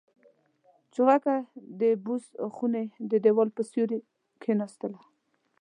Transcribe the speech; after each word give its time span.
چوغکه 0.93 1.35
د 1.79 1.81
بوس 2.03 2.25
خونې 2.55 2.85
د 3.11 3.13
دېوال 3.23 3.49
په 3.57 3.61
سوري 3.71 3.99
کې 4.05 4.09
کېناستله. 4.41 4.99